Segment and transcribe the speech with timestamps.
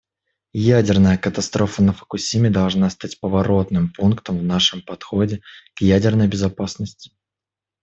[0.61, 5.43] Ядерная катастрофа на Фукусиме должна стать поворотным пунктом в нашем подходе
[5.75, 7.11] к ядерной безопасности.